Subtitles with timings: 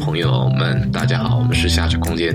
[0.00, 2.34] 朋友们，大家好，我们是夏至空间，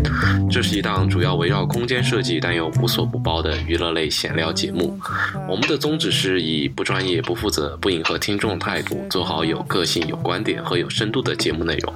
[0.49, 4.97] 这是一档主要围绕空间设计但又无所不包的娱乐类闲聊节目。
[5.49, 11.91] 我们的宗旨是以不专业、不负责、不迎合听众态度，做好有个性、有观点和有深度的节目内容。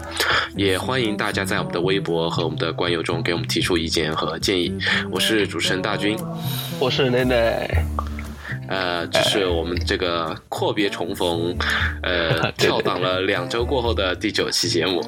[0.55, 4.75] 也欢迎大家在我们的微博和我们的官友中给我们提出意见和建议。
[5.11, 6.17] 我是主持人大军，
[6.79, 7.85] 我是奶奶。
[8.69, 11.57] 呃，这是我们这个阔别重逢，
[12.03, 15.03] 呃， 跳档了两周过后的第九期节目。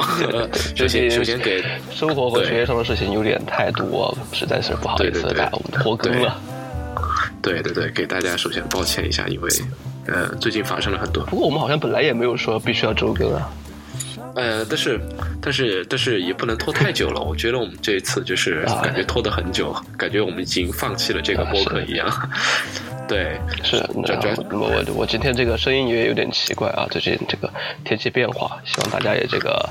[0.75, 6.35] 首先，首先给生活和学业上的事情有点太多，实在是不好意思，我们拖更了。
[7.41, 9.49] 对对对，给大家首先抱歉一下，因为
[10.07, 11.23] 呃，最近发生了很多。
[11.25, 13.47] 不过我们好像本来也没有说必须要周更啊。
[14.35, 14.99] 呃，但是
[15.41, 17.21] 但是但是也不能拖太久了。
[17.21, 22.29] 我觉得我们这一次就是感觉拖得很久，感觉我们已经放弃了这个播客一样。
[23.07, 27.51] 对，是，主要我我我今天这个声音也有点奇怪啊，最近这个
[27.83, 29.69] 天气变化，希望大家也这个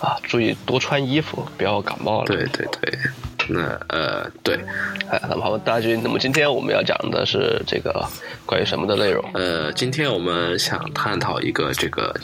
[0.00, 2.26] 啊注意多穿衣服，不要感冒了。
[2.26, 2.98] 对对对，
[3.48, 4.58] 那呃对，
[5.10, 8.06] 哎，那么好，大军，那么今天我们要讲的是这个
[8.46, 9.24] 关于什么的内容？
[9.34, 12.14] 呃，今天我们想探讨一个这个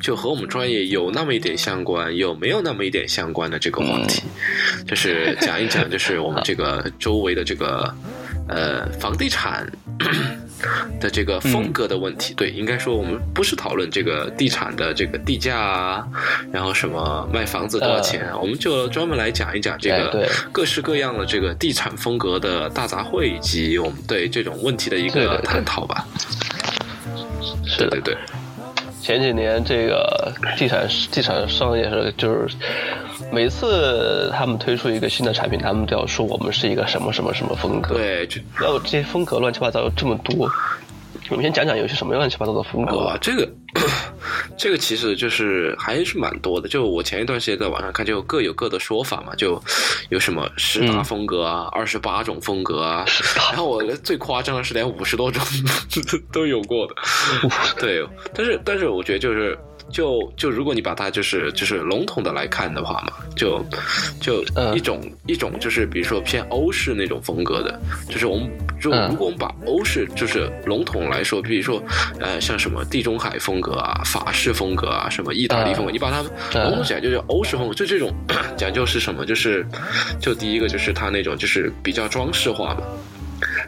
[0.00, 4.22] 就和我们专业有那么一点相关，有没有那么一点相关的这个话题，
[4.86, 7.92] 就是讲一讲，就是我们这个周围的这个。
[8.50, 9.70] 呃，房地产
[11.00, 16.06] 的这个风格的问题，对，应该说我们不是讨论这个地产的这个地价啊，
[16.52, 26.06] 然后什么卖房子多少钱，我们就专门来讲一讲这个各式各样的这个地产风格的大杂烩，以及我们对这种问题的一个探讨吧。
[27.64, 28.16] 是的，对对。
[29.08, 32.54] 前几年这个地产地产商也是，就是
[33.32, 37.94] 每次他们推出一个新的产品，他们都要说我们是一个什么什么什么风格。
[37.94, 38.28] 对，
[38.60, 40.46] 然后这些风格乱七八糟有这么多。
[41.30, 43.18] 我们先讲讲有些什么乱七八糟的风格吧？
[43.20, 43.48] 这个，
[44.56, 46.68] 这个其实就是还是蛮多的。
[46.68, 49.34] 就我前一段时间在网上看，就各有各的说法嘛。
[49.36, 49.62] 就
[50.08, 53.04] 有什么十大风格啊，二十八种风格啊。
[53.48, 55.42] 然后我最夸张的是连五十多种
[56.32, 56.94] 都有过的。
[57.78, 59.58] 对，但是但是我觉得就是。
[59.90, 63.64] 就就如果你把它就是就是笼统的来看的话嘛，就
[64.20, 64.44] 就
[64.74, 68.50] 一种一种就是比如说偏欧式那种风格的，就是我们
[68.80, 71.82] 就如果我们把欧式就是笼统来说，比如说
[72.20, 77.74] 呃像什么地中海风格啊、法式风格啊、什么意大利风格，你把它们笼统起来就叫欧式风格。
[77.74, 78.12] 就这种
[78.56, 79.24] 讲究是什么？
[79.24, 79.66] 就是
[80.20, 82.82] 就第一个就是它那种就是比较装饰化嘛。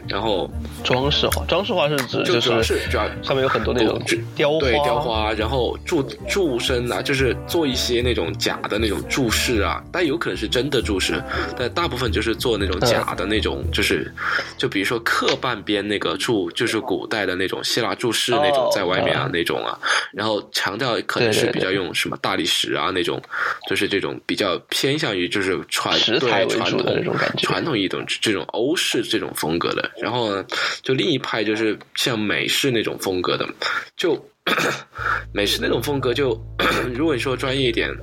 [0.07, 0.49] 然后
[0.83, 4.01] 装饰画，装饰画是指就是主要上面有很多那种
[4.35, 11.21] 雕对雕花，然后柱柱身啊，就是做一些那种假的那种柱饰啊，但有可能是真的柱饰，
[11.57, 14.11] 但大部分就是做那种假的那种，就是
[14.57, 19.77] 就比如说刻半边那个柱，就是古代的那种希腊柱饰那种在外面啊那种啊，
[20.11, 23.21] 然后强调可能是比较用什么大理石啊那种，
[23.69, 29.91] 就是这种比较偏向于就是传对传统那种感觉，传统一种这种欧式这种风格格的。
[30.01, 30.43] 然后，
[30.81, 33.47] 就另一派就是像美式那种风格的，
[33.95, 34.17] 就
[35.31, 36.29] 美式那种风格，就
[36.95, 37.95] 如果你说专业一点，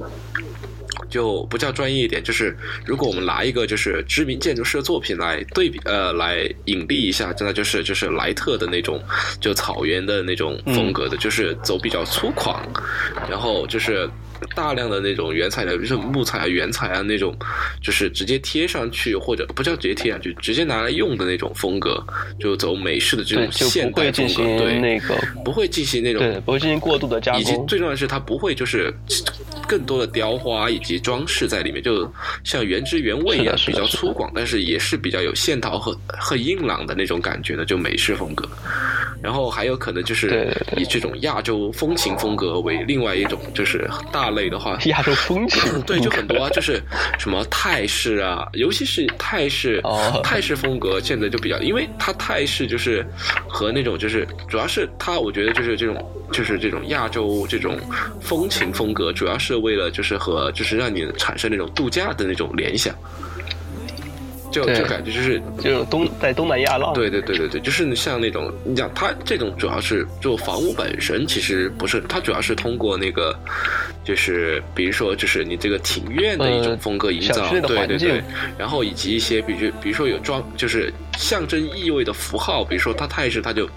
[1.08, 9.02] 就不叫专业一点，就是如果我们拿一个就是知名建筑师的作品来对比，呃，来引例一下，真的就是就是莱特的那种，
[9.40, 12.56] 就草原的那种风格的，就是走比较粗犷，
[13.28, 14.08] 然后就是。
[14.54, 17.36] 大量的那种原材料，比如说木材啊、原材啊那种，
[17.82, 22.00] 就是直接贴上去，或者不叫直接贴上去，直接拿来用的那种风格，
[22.38, 24.44] 就走美式的这种现代风格。
[24.56, 27.40] 对，那个不会进行那种，对，不会进行过度的加工。
[27.40, 28.94] 以及最重要的是，它不会就是
[29.66, 32.10] 更多的雕花以及装饰在里面，就
[32.44, 38.48] 像原汁原味一样，比较粗犷，但是也是比较有线条和很硬朗的那种感觉的，就美式风格。
[39.20, 45.68] 然后还有可能就是以这种亚洲风情风格为另外一种就是大类的话，亚洲风情。
[45.82, 46.80] 对，就很多啊，就是
[47.18, 49.82] 什么泰式啊，尤其是泰式，
[50.22, 53.04] 泰式风格现在就比较，因为它泰式就是
[53.48, 55.96] 和那种就是主要是它，我觉得就是这种
[56.30, 57.76] 就是这种亚洲这种
[58.20, 62.94] 风情风格，主要是为了就是和就是让你产生那种度假的那种联想。
[64.50, 73.38] 就就感觉就是就东在东南亚浪，对对对对对，就是像那种你讲它这种主要是就房屋本身其实不是，它主要是通过那个
[74.04, 78.22] 就是比如说就是你这个庭院的一种风格营造，对对对，
[78.58, 83.68] 然后以及一些比如比如说有装就是象征意味的符号，比如说它泰式它就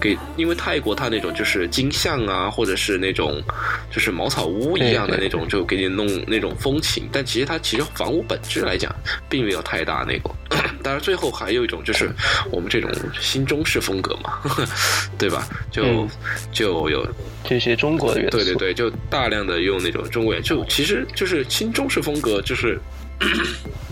[0.00, 3.42] 给因为泰国它那种就是金像啊，或者是那种
[3.90, 8.94] 就是茅草屋一样的那种，就给你弄那种风情，但其实它其实房屋本质来讲
[9.28, 10.05] 并没有太大。
[10.06, 10.30] 那个，
[10.82, 12.10] 当然最后还有一种就是
[12.50, 14.38] 我们这种新中式风格嘛，
[15.18, 15.46] 对吧？
[15.70, 16.08] 就、嗯
[16.52, 17.06] 就有
[17.44, 18.38] 这些中国的元素。
[18.38, 22.80] 对对对，就大量的用那种中国元，就其实就是新中式风格，就是。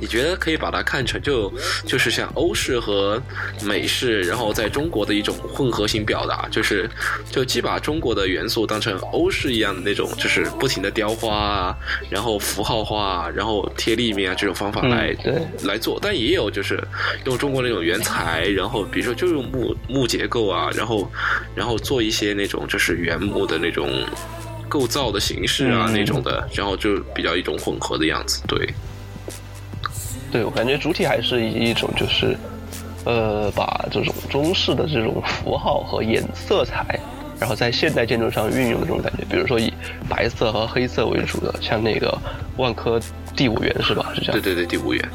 [0.00, 1.52] 你觉得可以把它看成就
[1.86, 3.22] 就是像欧式和
[3.62, 6.88] 美式，然后在中国的一种混合型表达，就是
[7.30, 11.76] 就既把中国的元素当成欧式一样的那种，就是不停的雕花啊，
[12.10, 15.34] 然后符号化啊，然后贴立面啊这种方法嗯来、对。
[15.64, 16.82] 来做，但也有就是
[17.24, 21.10] 用中国那种原材，然后比如说就用木木结构啊，然后
[21.54, 24.04] 然后做一些那种就是原木的那种
[24.68, 25.92] 构造的形式啊、嗯。
[25.92, 28.68] 那种的，然后就比较一种混合的样子，对。
[30.30, 32.36] 对，我感觉主体还是以一种就是，
[33.04, 36.98] 呃，把这种中式的这种符号和颜色彩，
[37.40, 39.24] 然后在现代建筑上运用的这种感觉。
[39.30, 39.72] 比如说以
[40.08, 42.16] 白色和黑色为主的，像那个
[42.56, 43.00] 万科
[43.34, 44.12] 第五园是吧？
[44.14, 44.40] 是这样。
[44.40, 45.08] 对对对，第五园，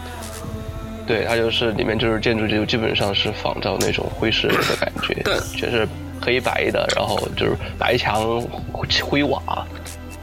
[1.06, 5.88] 对，它就是里面就是建筑就基本上是仿照那种灰石的感觉但，全是
[6.21, 8.42] 黑白的，然后就是白墙
[9.04, 9.42] 灰瓦。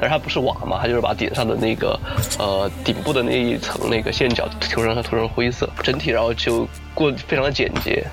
[0.00, 1.98] 但是它不是瓦嘛，它就是把顶上的那个
[2.38, 8.04] 呃顶部的那一层那个线角涂成涂成灰色，整体然后就过非常的简洁。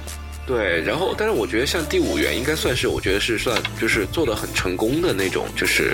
[0.46, 5.94] 对，然后但是我觉得像第五元应该算是我觉得是算就是做的很成功的那种，就是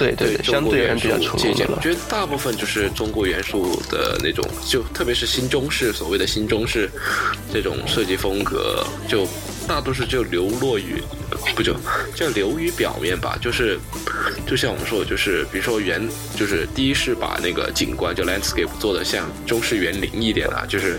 [0.00, 1.64] 对对相国元素借鉴。
[1.70, 1.78] 了。
[1.80, 6.90] 觉得大部分就是中国元素的那种，就特别是新中式所谓的新中式
[7.52, 9.24] 这种设计风格，就
[9.68, 11.02] 大多数就流落于
[11.54, 11.76] 不就
[12.14, 13.38] 就流于表面吧。
[13.40, 13.78] 就是
[14.46, 20.98] 就像我们说的，就是比如说园，就是第一是把那个景观就 landscape 做的像中式园林一点啊，就是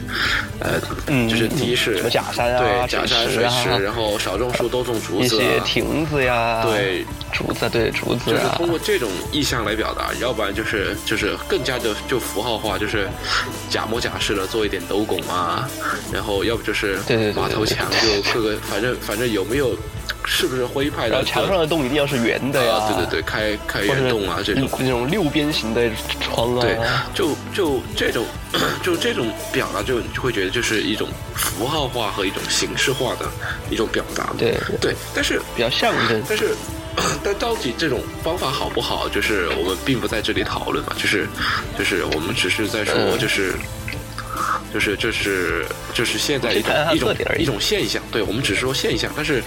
[0.60, 13.08] 呃，嗯就是第一是什么假山啊对假山水水池啊，然后少种树多种竹子啊，些亭子呀，对，竹子，对竹子就是啊，通过这种意象来表达，要不然就是就是更加的就符号化，就是
[13.70, 15.70] 假模假式的做一点斗拱啊，
[16.12, 19.76] 然后要不就是对对对头墙就各个反正反正有没有
[20.26, 24.70] 是不是徽派的然后墙上的洞一定要是圆的呀，啊，对对对，开开圆洞啊这种。
[24.80, 25.90] 那种六边形的
[26.20, 26.78] 窗啊，对，
[27.14, 28.25] 就就这种，
[28.84, 33.25] 就这种表达，就你就会觉得就是一种符号化和一种形式化的
[33.70, 34.30] 一种表达。
[34.38, 36.22] 对对，但是比较象征。
[36.28, 36.54] 但是，
[37.24, 41.28] 但到底这种方法好不好，就是我们并不在这里讨论嘛，就是
[41.78, 43.54] 就是我们只是在说，嗯就是。
[44.72, 49.44] 就是就是就是现在一种一种一种现象，对我们只是说现象，但是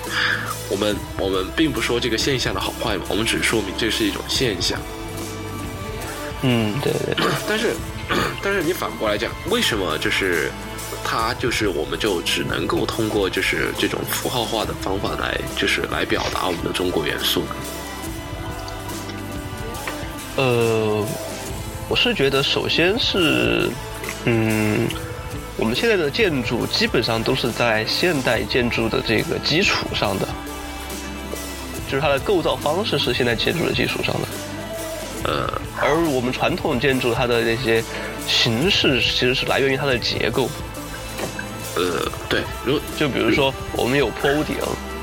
[0.68, 4.78] 我们我们并不说这个现象的好坏嘛，我们只说明这是一种现象。
[6.42, 7.70] 嗯，对对对，但是，
[8.42, 10.50] 但是你反过来讲，为什么就是
[11.04, 17.54] 它就是我们就只能够通过就是这种符号化的方法来就是来表达我们的中国元素呢？
[20.36, 21.06] 呃，
[21.88, 23.68] 我是觉得首先是，
[24.24, 24.88] 嗯，
[25.58, 30.26] 我们现在的建筑基本上都是在现代建筑的这个基础上的，
[31.86, 34.28] 就是它的构造方式是现代建筑的基础上的。
[35.24, 37.84] 呃，而我们传统建筑它的那些
[38.26, 40.48] 形式其实是来源于它的结构，
[41.74, 44.56] 呃，对，如就比如说我们有坡屋顶，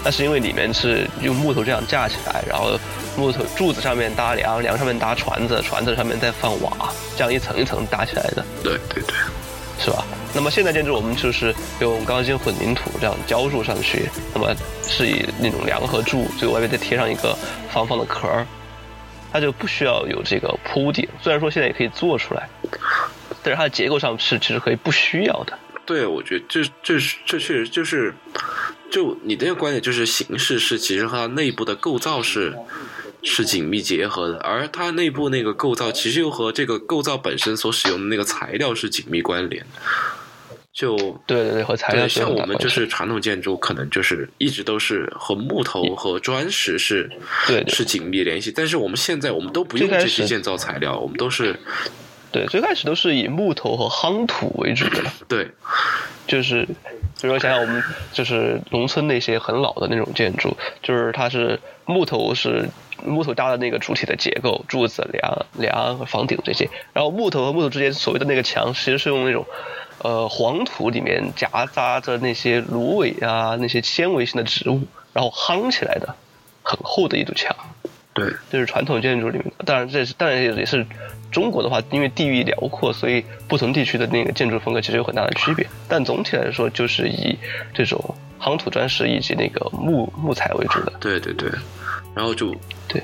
[0.04, 2.80] 那是因为里面是用木头这样架起来，然后
[3.18, 9.16] 木头柱子上面搭梁，梁上面搭船子，船子上面再放瓦，这样一层一层搭起来的，对对对，
[9.80, 10.06] 是吧？
[10.32, 17.36] 那么现代建筑我们就是用钢筋混凝土这样浇筑上去，那么是以那种梁和柱，最后外面再贴上一个
[17.72, 18.46] 方方的壳儿，
[19.34, 21.10] 它就不需要有这个坡屋顶。
[21.20, 22.48] 虽然说现在也可以做出来，
[23.42, 25.58] 但是它的结构上是其实可以不需要的。
[25.90, 28.14] 对，我觉得这这这确实就是，
[28.92, 32.56] 就你的那个观点就是形式是其实和它内部的构造是
[33.24, 39.82] 是紧密结合的，而它内部那个构造其实又和这个构造本身所使用的那个材料是紧密关联的。
[40.72, 47.10] 就对对对，和材料对，像我们就是传统建筑，可能就是一直都是和木头和砖石是
[47.48, 51.60] 对对是紧密联系，但是我们现在我们都不用这些建造材料，我们都是
[52.32, 55.52] 对，最开始都是以木头和夯土为主的，对
[56.28, 57.84] 就是比如说想想我们
[58.14, 62.70] 就是农村那些很老的那种建筑，就是它是木头是
[63.04, 69.46] 木头搭的那个主体的结构，柱子、梁、梁和房顶这些，然后木头和木头之间所谓的那个墙，其实是用那种
[70.04, 74.84] 呃黄土里面夹杂着那些芦苇啊那些纤维性的植物，
[75.14, 76.14] 然后夯起来的
[76.62, 77.56] 很厚的一堵墙。
[78.14, 79.66] 对就是传统建筑里面的。
[79.66, 80.86] 当然，这是当然也是
[81.32, 85.66] 中国的话，因为地域辽阔，所以不同地区的那个建筑风格其实有很大的区别。
[85.88, 87.38] 但总体来说，就是以
[87.74, 90.94] 这种夯土砖石以及那个木木材为主的。
[91.00, 91.50] 对对对，
[92.16, 92.56] 然后就
[92.88, 93.02] 对，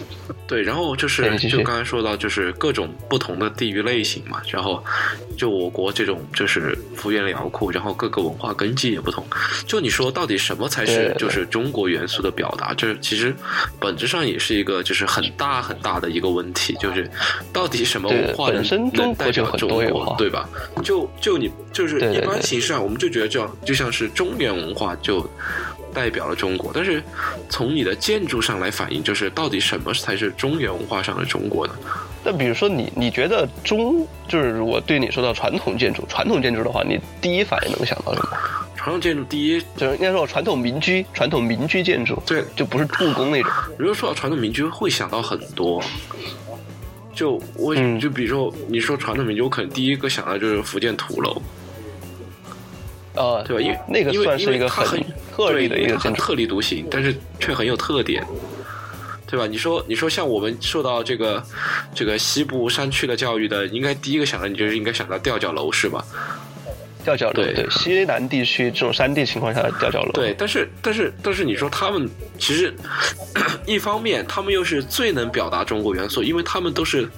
[0.46, 4.84] 对，然后就是就刚才说到，就是各种不同的地域类型嘛，然后
[5.36, 9.24] 就我国这种就是幅员辽阔，然后各个文化根基也不同。
[9.66, 12.74] 就你说到底什么才是就是中国元素的表达？
[12.74, 13.34] 这其实
[13.80, 17.10] 本质上也是一个就是很大很大的一个问题，就是
[17.52, 20.48] 到底什么文化能能代表中国，对吧？
[20.84, 25.28] 就就你就是一般形式上，我们就觉得这样就像是中原文化就。
[25.92, 27.02] 代表了中国，但是
[27.48, 31.74] 从你的建筑上来反映，就是到底什么才是中原文化上的中国呢？
[32.24, 38.28] 那比如说你，你觉得中就是如果对你说到传统建筑，传统建筑的话，你第一反应能想到什么？
[38.76, 43.50] 传统建筑第一就是应该说传统民居，传统民居建筑，对，就不是故宫那种。
[43.78, 45.82] 如果说到传统民居，会想到很多。
[47.14, 51.40] 就我就比如说你说传统民居，我可能第一个想到就是福建土楼。
[53.14, 53.62] 呃，对吧？
[53.62, 54.98] 因为那个算是一个很
[55.34, 58.24] 特例的一个很特立独行，但是却很有特点，
[59.26, 59.46] 对吧？
[59.46, 61.42] 你说，你说像我们受到这个
[61.94, 66.02] 这个西部山区的教育的，应该第一个想到你就是应该想到吊脚楼是吧？
[67.04, 70.12] 吊脚楼，对西南地区这种山地情况下的吊脚楼。
[70.12, 72.74] 对，但是但是但是你说他们其实
[73.66, 77.08] 一方面他们又是最能表达中国元素，因为他们都是。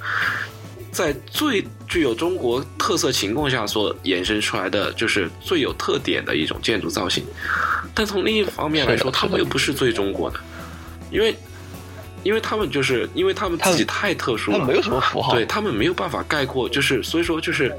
[0.91, 1.61] 在最
[1.95, 7.25] 具有中国特色情况下所衍生出来的，就是最有特点的一种建筑造型。
[7.95, 10.41] 但从另一方面来说，他们又不是最中国的，
[11.13, 11.37] 因为，
[12.25, 16.69] 因为他们就是因为他们自己太特殊了，没有什么符号，对他们没有办法概括。
[16.69, 17.73] 就是所以说，就是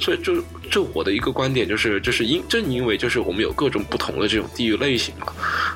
[0.00, 5.32] 所以就就我的一个观点就是，就是因正因为就是我们有各种不同的这种地域类型嘛，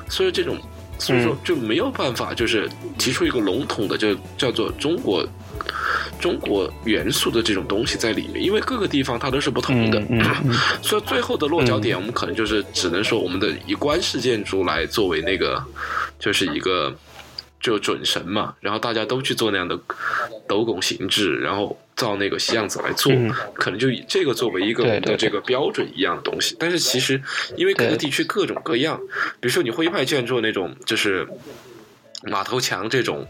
[0.09, 0.59] 所以这种
[0.99, 5.25] 所以说就没有办法就是提出一个笼统的就叫做中国。
[6.19, 10.01] 中国元素的这种东西在里面，因为各个地方它都是不同的，
[10.81, 15.63] 所以最后的落脚点，我们可能就是只能说我们的以官式建筑来作为那个，
[16.19, 16.95] 就是一个
[17.59, 19.79] 就准神嘛，然后大家都去做那样的
[20.47, 23.11] 斗拱形制，然后照那个样子来做，
[23.53, 26.55] 可能就以这个作为一个我们的这个标准一样的东西。
[26.59, 27.21] 但是其实
[27.55, 28.99] 因为各个地区各种各样，
[29.39, 31.27] 比如说你徽派建筑那种就是。
[32.23, 33.27] 马头墙这种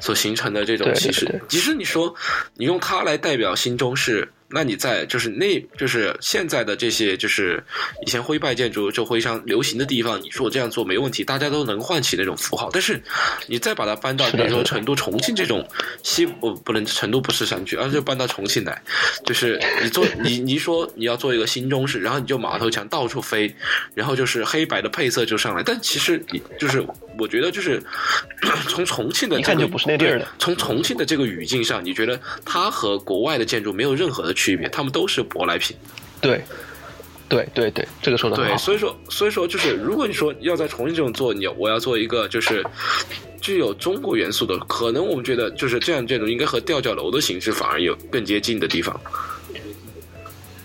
[0.00, 2.14] 所形成的这种其实，即使你说
[2.54, 4.28] 你用它来代表新中式。
[4.48, 7.60] 那你在就是那，就是现在的这些，就是
[8.06, 12.70] 以前徽派建筑就徽商流行的地方，你说我这样做没问题，大家都能唤起那种符号。
[12.72, 13.02] 但是
[13.48, 15.66] 你再把它搬到比如说成都、重庆这种
[16.04, 18.80] 西，不不能成都不是山区，而是搬到重庆来，
[19.24, 23.52] 就是你做你你说你要做一个新中式，然后你就马头墙到处飞，
[23.94, 25.62] 然后就是黑白的配色就上来。
[25.64, 26.84] 但其实你就是
[27.18, 27.82] 我觉得就是
[28.68, 34.34] 从重庆的这个不是那地儿的，从重庆的这个语境上，你觉得它和国外的建筑没有任何的。
[34.34, 35.76] 区别，他们都是舶来品。
[36.20, 36.42] 对，
[37.28, 38.56] 对对对，这个说的对。
[38.58, 42.64] 所以说，所以说，就是如果你说要在重庆这种做，你我要做一个就是
[43.40, 49.00] 具有中国元素的，可能我们觉得就是这样，这种应该和吊脚楼的形式反而有更接近的地方。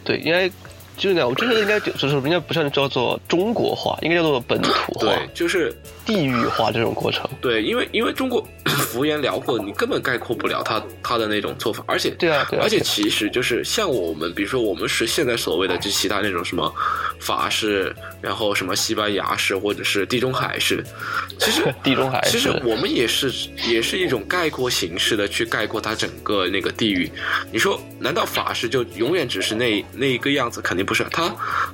[0.03, 0.49] 对，应该
[0.97, 1.29] 就是那样。
[1.29, 5.07] 我觉得应该就是应该不像叫做中国化，应该叫做本土化。
[5.07, 5.73] 对，就是。
[6.09, 16.73] 地域化这种过程，对，因为因为中国 幅员辽阔，你根本概括不了他他的那种做法，而且对啊，而且其实就是像我们，比如说我们是现在所谓的就其他那种什么
[17.19, 20.83] 法式，然后什么西班牙式或者是地中海式，
[21.37, 23.31] 其实地中海，其实我们也是
[23.67, 27.09] 也是一种概括形式的去概括它整个那个地域。
[27.51, 30.59] 你说难道法式就永远只是那那一个样子？
[30.61, 31.29] 肯定不是，它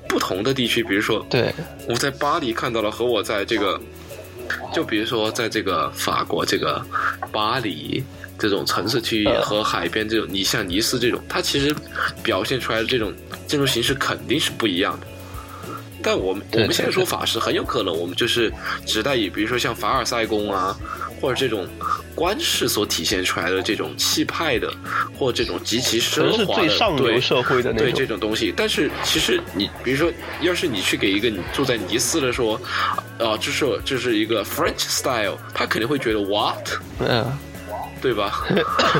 [0.07, 1.53] 不同的地区，比如说，对，
[1.87, 3.79] 我在巴黎看到了和我在这个。
[4.73, 6.83] 就比如说，在这个法国这个
[7.31, 8.03] 巴黎
[8.37, 11.75] 这种城市区域和海边这种，你像尼斯这种，它其实
[12.23, 13.13] 表现出来的这种
[13.47, 15.07] 建筑形式肯定是不一样的。
[16.05, 18.53] 但我们我们现在说法式，很有可能我们就是
[18.85, 20.77] 指代以，比如说像凡尔赛宫啊，
[21.19, 21.67] 或者这种
[22.13, 24.71] 官式所体现出来的这种气派的，
[25.17, 28.53] 或这种极其奢华的对社会的对这种东西。
[28.55, 32.55] 但是其实你比如说，要是你去给一个你住在尼斯的说，
[33.17, 36.69] 啊，这是这是一个 French style，他肯定会觉得 what？
[36.99, 37.25] 嗯。
[38.05, 38.45] 对吧？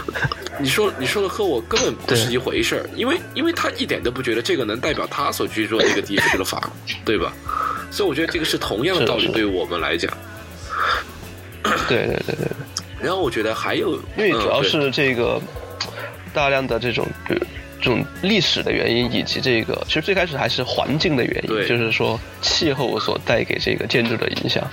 [0.59, 6.71] 你说你说的和我根本不是一回事儿，因为因为他一点都不觉得这个能代表他所居住的这个地区的法国，
[7.05, 7.31] 对吧？
[7.91, 10.11] 所以我觉得这个是同样的道理，对于我们来讲。
[11.87, 12.47] 对对对对。
[12.99, 15.39] 然后我觉得还有，因为主要是这个
[16.33, 17.35] 大量的这种这
[17.83, 24.67] 种历史的原因，以及这个其实最开始还是环境的原因，就是说气候所带给这个建筑的影响。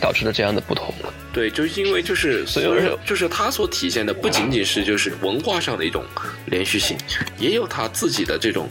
[0.00, 0.92] 导致了这样的不同。
[1.32, 2.66] 对，就是因为就是所以
[3.06, 6.04] 就是它所体现的不仅仅是就是文化上的一种
[6.46, 6.96] 连续性，
[7.38, 8.68] 也有它自己的这种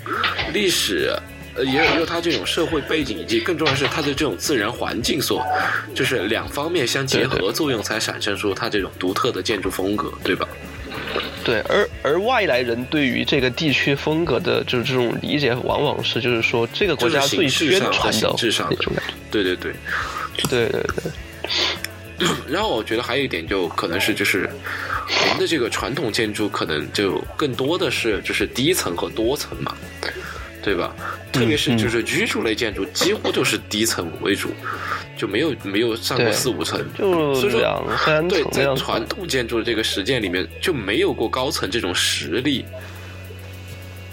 [0.54, 1.16] 历史
[1.56, 5.46] 呃，也有也有它这种社会背景，以及更重要的是它的这种自然环境所，
[5.96, 10.48] 就是两方面相结合作用，才产生出它这种独特的建筑风格，对吧？
[11.44, 19.14] 对，而而外来人对于这个地区风格的，就是这种理解，往往是就是说这个国家最宣传的那种感觉。
[19.32, 19.74] 对对对，
[20.50, 22.28] 对对对。
[22.48, 24.50] 然后我觉得还有一点，就可能是就是
[25.22, 29.74] 我们的这个传统建筑，可能就更多的是就是低层和多层嘛，
[30.62, 30.94] 对吧？
[31.32, 34.50] 特别是就是居住类建筑，几乎都是低层为主。
[35.18, 37.60] 就没有没有上过四五层，就所以说。
[38.30, 42.64] 对，在传统建筑的这个实践里面，就没有过高层这种实力。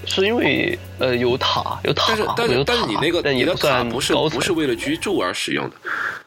[0.06, 5.76] 是因为呃有塔有塔，但是但是但是你那个你的塔不是不是为了居住而使用的，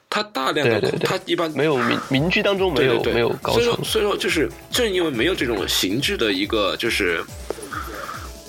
[0.10, 7.24] 它大量的它一般没有民民居当中没有没有高层，所以说所以说就是正因为没有这种形制的一个就是。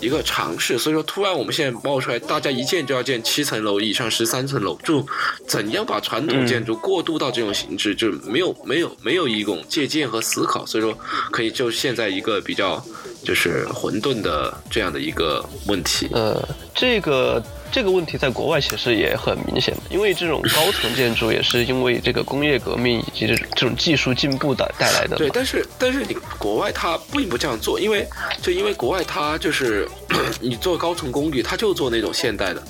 [0.02, 5.06] 一个尝试，所以说突然我们现在冒出来，大家一建就要建七层楼以上十三层楼，就
[5.46, 10.98] 怎样把传统建筑过渡到这种形制，就没有没有没有一种借鉴和思考，所以说
[11.30, 12.82] 可以就现在一个比较
[13.24, 16.08] 就是混沌的这样的一个问题。
[16.12, 17.42] 呃，这个。
[17.72, 25.14] 这个问题在国外其实也很明显，因为这种高层建筑也是因为这个工业革命以及这种这种技术进步的带来的。
[25.14, 28.04] 对，但是但是你国外它并不这样做，因为
[28.42, 29.88] 就因为国外它就是
[30.42, 32.60] 你做高层公寓，它就做那种现代的。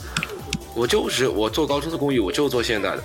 [0.74, 3.02] 我就是我做高层的公寓，我就做现代的。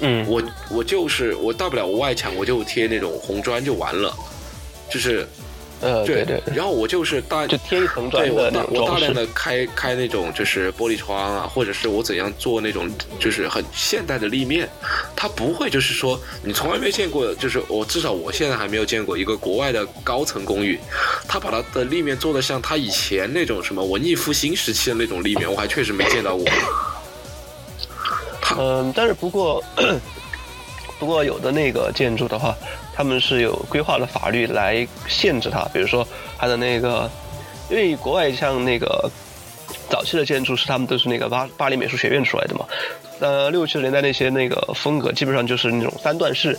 [0.00, 4.10] 嗯，我我就是我大不了我外墙我就贴那种红砖就完了，
[4.90, 5.28] 就是。
[5.82, 12.90] 呃，对对，然后我就是大就贴一层砖对我大我大量的开开那种就是玻璃窗啊，或者是我怎样做那种
[13.20, 14.66] 就是很现代的立面，
[15.14, 20.80] 它不会就是说你从来没见过，就是我至少我现在还没有见过一个国外的高层公寓，
[21.28, 26.46] 他把它的立面做的像他以前那种什么文艺复兴时期的那种立面，我还确实没见到过。
[28.58, 29.62] 嗯，但是不过
[30.98, 32.56] 不过有的那个建筑的话。
[32.96, 36.06] 他们是有规划的法律来限制它，比如说
[36.38, 37.10] 它的那个，
[37.68, 39.10] 因为国外像那个
[39.90, 42.64] 早期的建筑是他们都是那个巴巴黎美术学院出来的嘛，
[43.20, 46.58] 呃六七十年代那些那个风格基本上就是那种三段式，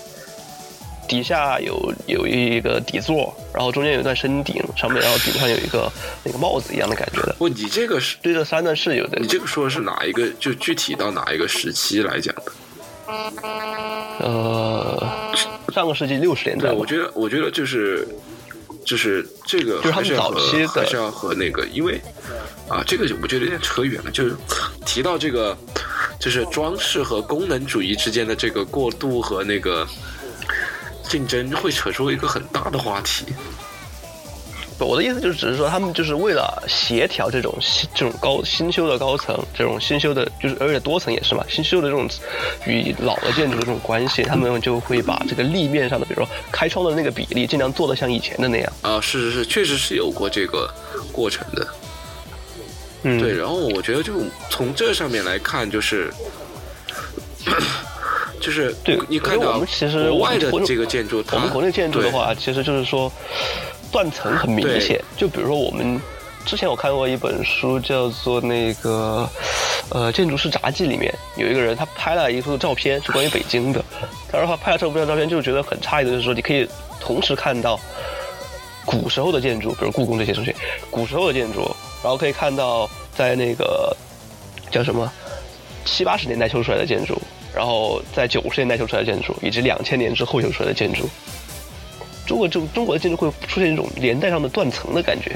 [1.08, 5.92] 底下有有一个底座，然后中间有一段升顶，上面然后顶上有一个
[6.24, 7.36] 那个帽子一样的感觉的。
[7.40, 9.18] 不，你这个是对这三段式有的。
[9.20, 10.30] 你这个说的是哪一个？
[10.40, 12.52] 就具体到哪一个时期来讲的？
[14.20, 14.98] 呃，
[15.78, 16.70] 上个世纪六十年代。
[16.70, 18.08] 对，我觉得，我觉得就是，
[18.84, 20.40] 就是这个还是要和
[20.74, 22.02] 还是要和那个，因为
[22.68, 24.10] 啊，这个我觉得有点扯远了。
[24.10, 24.36] 就是
[24.88, 25.56] 提到这个，
[26.20, 29.88] 就是装饰和功能主义之间的这个过渡和那个
[31.04, 33.28] 竞争，会扯出一个很大的话题。
[34.86, 42.08] 我的意思就是，只是说他们就是为了协调这种新这种高新修的高层，这种新修的，就是而且多层也是嘛，新修的这种
[42.66, 48.72] 与老的建筑的这种关系，他们就会把这个立面上的，比如说开窗的那个比例，尽量做的像以前的那样。
[48.84, 50.72] 啊，是是是，确实是有过这个
[51.12, 51.68] 过程的。
[53.02, 53.36] 嗯，对。
[53.36, 54.14] 然后我觉得，就
[54.50, 56.14] 从这上面来看，就是
[58.40, 63.12] 就是对你看到国外的这个建筑，我们国内建筑的话，其实就是说。
[63.92, 66.00] 断层很明显，就比如说我们
[66.46, 69.30] 之前我看过一本书，叫做那个
[69.90, 73.84] 呃《建筑师杂记》，里面有一个人他拍了一幅照片，是关于北京的。
[74.32, 76.68] 他说他拍了这幅照片，就觉得很诧异的就是说，你可以
[77.00, 77.80] 同时看到
[78.86, 80.56] 古时候的建筑，比如故宫这些东西，
[80.90, 81.64] 古时候的建筑，
[82.02, 83.96] 然后可以看到在那个
[84.72, 85.12] 叫什么
[85.84, 87.22] 七八十年代修出来的建筑，
[87.54, 91.10] 然后在九十年代修出来的建筑，以及两千年之后修出来的建筑。
[92.28, 95.36] 中国中中国的建筑会出现一种连带上的断层的感觉，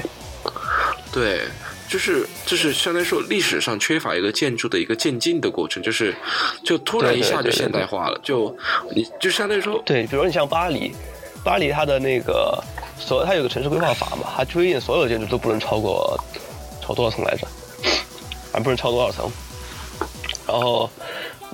[1.10, 1.40] 对，
[1.88, 6.14] 就是就是相当于说历史上缺乏一个建筑的一个渐进的过程，就是
[6.62, 8.54] 就突然一下就现代化了，就
[8.94, 10.92] 你就相当于说，对，比如说你像巴黎，
[11.42, 12.62] 巴黎它的那个
[12.98, 16.16] 所它有个城市规划法嘛，它规定所有建筑都不能超过
[16.80, 17.48] 超多少层来着，
[18.52, 19.30] 还不能超多少层，
[20.46, 20.88] 然后。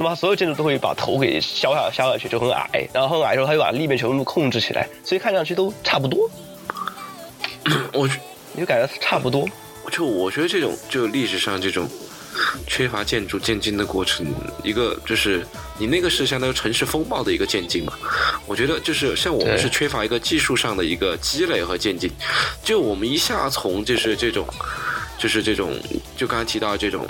[0.01, 6.31] 那么所有建筑都会把头给削下削下去，就很矮，然后很矮的时候，它又把立面全部控制起来，所以看上去都差不多。
[7.93, 8.09] 我
[8.53, 9.45] 你就感觉差不多。
[9.91, 11.89] 就我觉得这种就历史上这种
[12.65, 14.25] 缺乏建筑渐进的过程，
[14.63, 15.45] 一个就是
[15.79, 17.93] 你那个是相当于城市风貌的一个渐进嘛。
[18.47, 22.09] 我觉得就是像我们是缺乏一个技术上的一个积累和渐进，
[22.63, 24.47] 就我们一下从就是这种
[25.19, 25.77] 就是这种
[26.17, 27.05] 就刚才提到这种。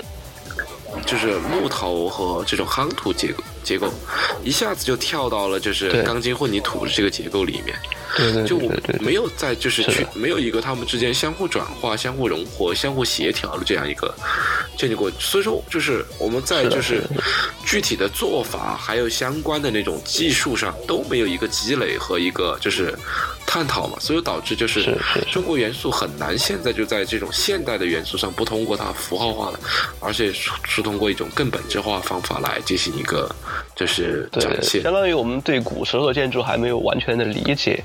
[1.05, 3.91] 就是木头和这种夯土结构结构，
[4.43, 7.75] 一下子就跳到了就是钢筋混凝土的这个结构里面。
[8.17, 8.59] 对对，就
[8.99, 14.13] 没有在就是去没有一个他们之间相互转化、相互融合、相互协调的这样一个
[14.75, 17.03] 建立过，所以说就是我们在就是
[17.63, 22.97] 具体的做法还有相关的那种技术上都没有一个积累和一个就是
[23.51, 24.95] 探讨嘛，所以导致就是
[25.31, 29.59] 中国元素很难现在就在这种现代的元素上不通过它符号化的，
[29.99, 33.27] 而且是是通过一种更本质化方法来进行一个
[33.75, 34.93] 就是展现相。
[34.93, 37.83] 当于我们对古时候的建筑还没有完全的理解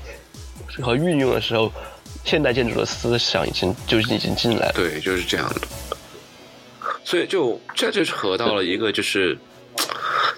[0.83, 1.73] 和运用的时候，
[2.23, 4.73] 现代建筑的思想已经就已经进来了。
[4.75, 5.61] 对，就是这样的。
[7.03, 9.35] 所以就这就是合到了一个就是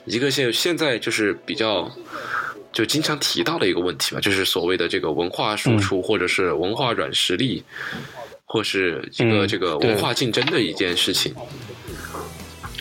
[0.06, 1.92] 一个现现在就是比较
[2.72, 7.64] 就经常提到的一个问题嘛，就是所谓的这个文化输出、或者是文化软实力，
[8.46, 11.34] 或是一个嗯这个文化竞争的一件事情。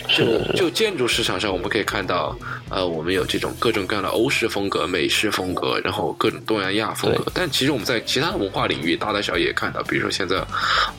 [0.09, 2.37] 是就建筑市场上，我们可以看到，
[2.71, 7.25] 呃，我们有这种各种各样的欧式风格、美式风格，然后各种东南亚风格。
[7.35, 10.41] 但其实我们在其他的文化领域，大大小小也看到，比如说现在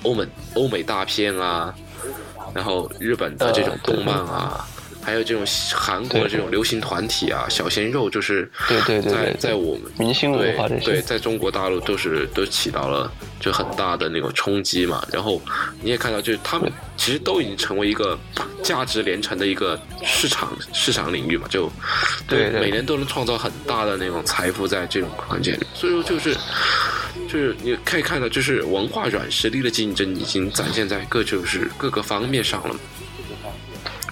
[0.03, 1.73] 欧美欧美大片啊，
[2.53, 4.67] 然后日本的这种动漫啊。
[5.07, 5.41] 还有这种
[5.73, 15.01] 韩国的这种流行团体啊，小鲜肉就是对对对在在我们明星文化这些对对，在中国大陆都是都起到了就很大的那种冲击嘛。
[15.09, 15.41] 然后
[15.81, 18.19] 你也看到，就是他们其实都已经成为一个
[18.61, 21.71] 价值连城的一个市场市场领域嘛，就
[22.27, 25.65] 对对每年都能创造很大的那种财富在这种环节里。
[25.73, 26.35] 所以说就是。
[27.27, 32.75] 就是你可以看到，就是文化软实力的竞争已经展现在各就是各个方面上了。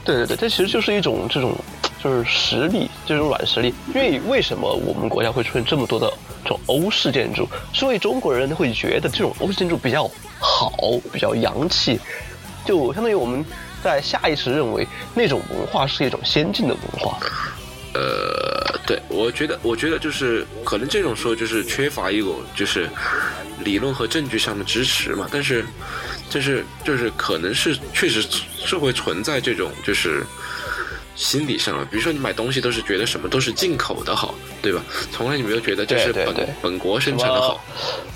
[0.05, 1.57] 对对对，这其实就是一种这种
[2.01, 3.73] 就是实力，这种软实力。
[3.87, 6.07] 因为为什么我们国家会出现这么多的
[6.43, 7.47] 这种欧式建筑？
[7.73, 10.07] 是因为中国人会觉得这种欧式建筑比较
[10.39, 10.71] 好，
[11.11, 11.99] 比较洋气，
[12.63, 13.43] 就相当于我们
[13.83, 17.17] 在下意识认为那种文化是一种先进的文化。
[17.95, 22.89] 呃，对，我觉得，我觉得就是可能这种时候就是缺乏一种就是
[23.63, 25.65] 理论和证据上的支持嘛，但是
[26.35, 28.21] 就是就是可能是确实
[28.65, 30.21] 是会存在这种就是
[31.15, 34.83] 心理上的，比如说你买东西都是觉得什么都是进口的好，对吧？
[35.13, 37.63] 从来你没有觉得这是本本国生产的好。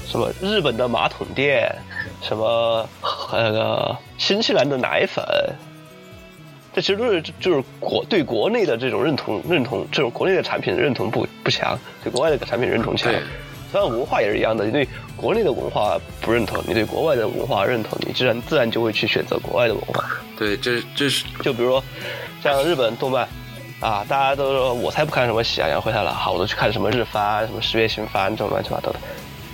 [0.06, 1.74] 什么日本的马桶垫，
[2.22, 2.86] 什么
[3.32, 5.24] 那个新西兰的奶粉，
[6.76, 13.14] 这其实都是就是国对国内的这种认同认同，这种国内的产品认同不不强，对国外的产品认同强
[13.72, 13.74] 对。
[13.74, 20.04] 当然文化也是一样的，你对国内的文化不认同，你对国外的文化认同，你自然自然就会去选择国外的文化。
[20.38, 21.84] 对，这这是就比如说
[22.42, 23.28] 像日本动漫
[23.80, 29.00] 啊，大家都说我才不看什么喜羊羊灰太狼，好，我都去看什么日番、什么十月新番这种乱七八糟的。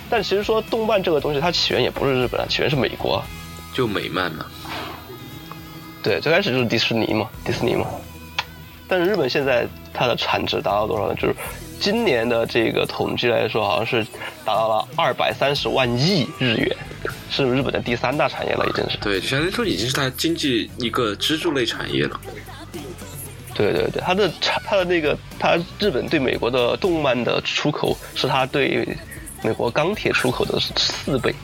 [0.08, 3.22] 但其实说动漫这个东西，它起源也不是日本啊，起源是美国。
[3.74, 4.46] 就美漫嘛。
[6.02, 7.86] 对，最开始就是迪士尼嘛，迪士尼嘛。
[8.88, 11.14] 但是日本现在它的产值达到多少呢？
[11.16, 11.34] 就是
[11.80, 14.04] 今年的这个统计来说，好像是
[14.44, 16.76] 达到了二百三十万亿日元，
[17.30, 18.98] 是日本的第三大产业了，已经是。
[18.98, 22.20] 对，就相当于说已经是它经济一个支柱类产业了。
[23.54, 28.86] 对对对，它的产，它的那个，它日本对美国的动漫的出口是它对
[29.42, 31.34] 美国钢铁出口的四倍，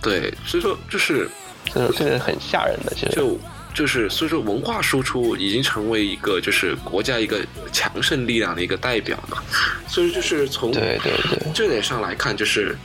[0.00, 1.28] 对，所以说就是
[1.64, 3.16] 这个这个很吓人的，其实。
[3.16, 3.36] 就
[3.78, 7.38] 就是所以说文化输出已经成为一个就是国家一个
[7.72, 9.40] 强盛力量的一个代表嘛，
[9.86, 12.76] 所以就是从对对对这点上来看，就是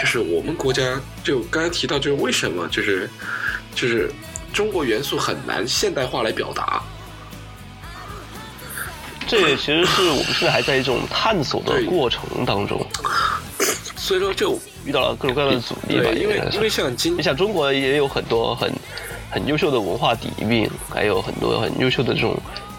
[0.00, 3.10] 就是我们国家就刚才提到，就是为什么就是
[3.74, 4.08] 就是
[4.52, 6.80] 中国元素很难现代化来表达，
[9.26, 12.86] 这也其实是我们现在还在一种探索的过程当中，
[13.96, 16.12] 所以说就遇到了各种各样的阻力吧。
[16.12, 18.72] 因为因为像今你想，中国也有很多很
[19.30, 22.36] 很优秀的文化底蕴，还有很多很优秀的这种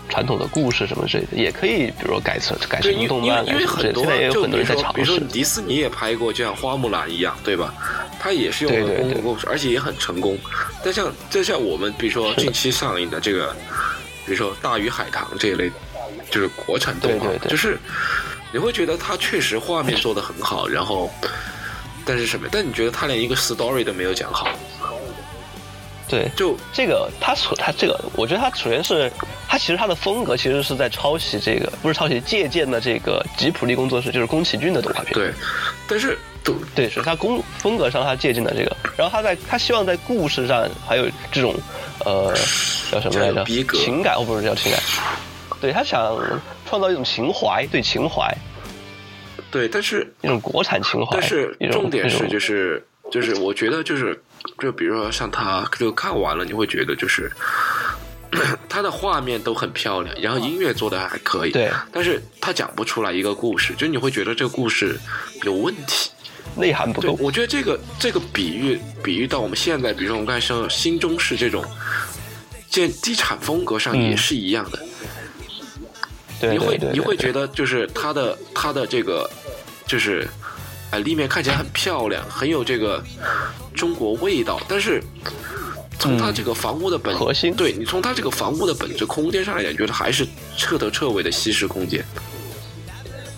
[0.09, 3.65] 传统的故事什么之类的，也可以比如说改成改对，成因动漫，因为。
[3.65, 5.33] 很多现在也有就很多人在尝比如说比如说。
[5.33, 7.73] 迪士尼也拍过，就像花木兰一样，对吧？
[8.19, 10.37] 它也是用了对对对公共故事，而且也很成功。
[10.83, 13.55] 但像就像我们比如说近期上映的这个，
[14.25, 15.69] 比如说《大鱼海棠》这一类，
[16.31, 17.77] 就是国产动画对对，对就是
[18.51, 21.11] 你会觉得它确实画面做的很好，然后
[22.05, 22.47] 但是什么？
[22.51, 24.47] 但你觉得它连一个 story 都没有讲好，
[26.07, 29.11] 对，就这个他所他这个，我觉得他首先是
[29.47, 35.13] 他其实他的风格其实是在抄袭这个，不是抄袭借鉴的这个吉普力工作室，就是宫崎骏的动画片。
[35.13, 35.31] 对，
[35.87, 41.53] 但是都对，是他工风格上他借鉴的这个，然后他在他希望在故事上还有这种
[42.05, 42.33] 呃
[42.91, 43.43] 叫什么来着
[43.73, 44.81] 情感，哦不是叫情感，
[45.59, 46.17] 对他想
[46.65, 48.33] 创造一种情怀，对情怀
[49.51, 54.21] 对，但是一种国产情怀，但是重点是，就是就是，我觉得就是，
[54.59, 57.31] 就比如说像他，就看完了，你会觉得就是，
[58.67, 64.99] 他的画面都很漂亮，然后音乐做的还可以，对，但是他讲不出来一个故事，就你会觉得这个故事
[65.43, 66.11] 有问题，
[66.55, 67.17] 内涵不够。
[67.19, 71.63] 我觉得这个这个比喻比喻到我们现在，比如说我们刚才说新中式这种
[72.69, 74.79] 建地产风格上也是一样的。
[76.51, 79.27] 你会你会觉得就是他的他的这个
[79.87, 80.27] 就是
[80.91, 83.03] 啊立面看起来很漂亮，很有这个
[83.73, 85.03] 中国味道，但是
[85.99, 92.03] 从它这个房屋的本核心，对你从它这个房屋的本质空间上来讲，觉得还是彻头彻尾的西式空间。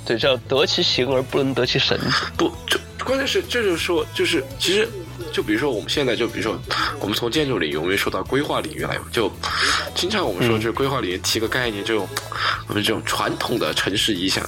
[0.06, 2.00] 对，叫得其形而不能得其神。
[2.36, 4.88] 不，就关键是这就是说，就是其实。
[5.32, 6.60] 就比如说我们现在就比如说，
[7.00, 9.32] 我们从建筑领域，我们说到规划领域来，就
[9.94, 12.08] 经常我们说就是规划领域提个概念，这种
[12.68, 14.44] 我们这种传统的城市意象，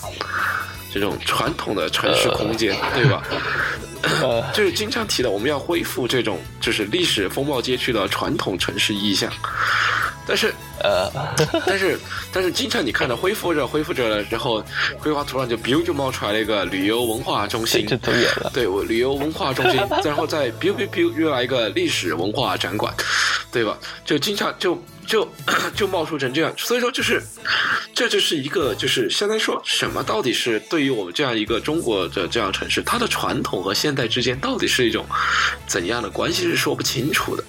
[0.93, 3.23] 这种传统的城市空间，对吧？
[4.53, 9.31] 就是经常提到，我们要恢复这种就是历史风貌街区的传统城市意象。
[10.25, 11.11] 但是，呃，
[11.65, 11.99] 但是，
[12.31, 14.63] 但是，经常你看到恢复着、恢复着了之后，
[15.01, 18.51] 规划图上就 biu 就冒出来了一个旅游文化中心，就走远了。
[18.53, 22.93] 对，我旅游文化中心， 然后再 biu biu biu 又来一个历史文化展馆，
[23.51, 23.77] 对吧？
[24.05, 25.27] 就经常就就
[25.75, 27.21] 就冒出成这样，所以说就是，
[27.93, 35.05] 这就是一个就是相当于说什么到底是对于我们这样一个中国的这样城市，它的传统和现代之间到底是一种
[35.67, 37.43] 怎样的关系是说不清楚的。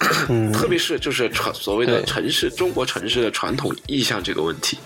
[0.54, 4.78] 特别是就是传所谓的城市中国城市的传统意象这个问题，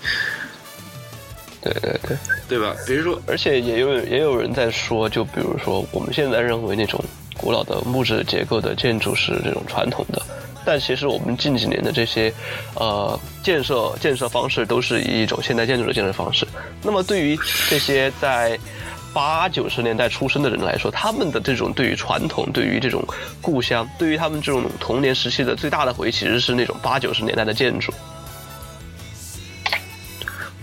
[1.61, 2.17] 对对对，
[2.49, 2.75] 对吧？
[2.85, 7.01] 比如说，而且也有也有人在说，就比如说我们现在认为那种
[7.37, 10.21] 古老的木质结构的建筑是这种传统的，
[10.65, 12.33] 但其实我们近几年的这些
[12.73, 16.47] 呃建设建设方式都是以一种现代建筑的建设方式。
[16.81, 17.37] 那么对于
[17.69, 18.59] 这些在
[19.13, 23.01] 八九十年代出生的人来说，他们的这种对于传统、对于这种
[23.41, 27.93] 故乡、对于他们这种童年时期的最大的回忆，其实是那种八九十年代的建筑。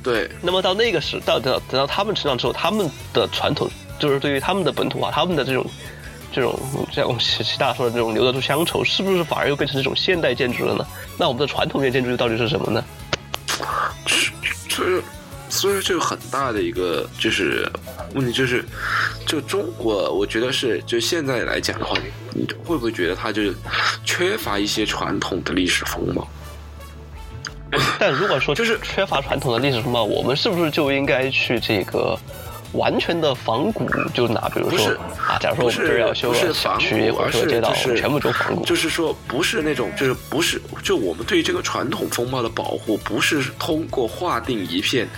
[0.03, 0.29] 对。
[0.43, 5.65] 那么到那个时，到等等到他们成长之后，他们的传统就是对于他们的本土化、他们的这种
[6.33, 6.59] 这种
[6.91, 10.87] 像我们习习大说的这种留得住乡愁，是不是反而又变成这种现代建筑了呢？
[11.19, 12.85] 那我们的传统建筑又到底是什么呢？
[14.69, 15.03] 这。
[15.51, 17.71] 所以说，这个很大的一个就是
[18.15, 18.65] 问题，就是
[19.27, 21.95] 就中国，我觉得是就现在来讲的话，
[22.33, 23.55] 你会不会觉得它就是
[24.03, 26.27] 缺乏一些传统的历史风貌？
[27.99, 32.19] 但如果说就是缺乏传统的历史风貌，我们是不是就应该去这个？
[32.73, 34.87] 完全的仿古，就拿比如说
[35.27, 38.65] 啊，假如说我们这儿要修个小区或者说街道，全部都仿古。
[38.65, 45.09] 就是说，不是那种，就是不是，就我们对于这个传统风貌的保护，不是通过划定一片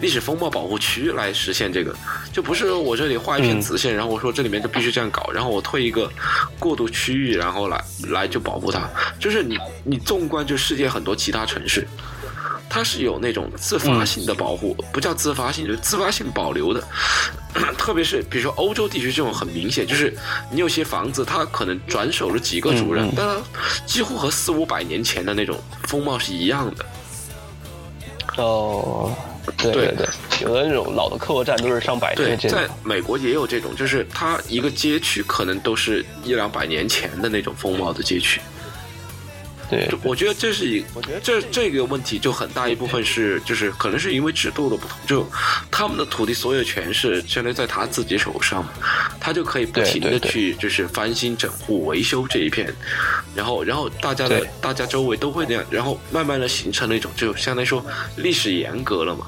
[0.00, 1.94] 历史风貌保护区来实现这个，
[2.32, 6.10] 就不是我这里画一片紫线，然后我说这里面就必须这样搞，然后我推一个
[6.58, 8.88] 过渡区域，然后来来就保护它。
[9.18, 11.86] 就是你你纵观就世界很多其他城市。
[12.72, 16.82] 它是有那种自发性的保护，不叫自发性，就是自发性保留的。
[17.76, 20.16] 特别是比如说欧洲地区这种很明显，就是
[20.50, 23.36] 你有些房子它可能转手了几个主人，但它
[23.84, 26.86] 几乎和四五百年前的那种风貌是一样的。
[28.38, 29.14] 哦，
[29.58, 30.06] 对对对，
[30.40, 32.38] 有的那种老的客站都是上百年。
[32.38, 38.40] 对，在美国也有这种，就是它一个街区可能都是一两百年前的那种风貌的街区。
[39.72, 45.26] 对，我觉得这是一，我觉得这这个问题就很大一部分是，就是可能是因为制度的不同，就
[45.70, 48.62] 他们的土地所有权是相当于在他自己手上，
[49.18, 52.70] 他就可以不停的去就是翻新整户维修这一片，
[53.34, 57.84] 然后然后大家的大家周围都会那样，然后慢慢的形成了一种就相当于说
[58.16, 59.26] 历史严格了嘛。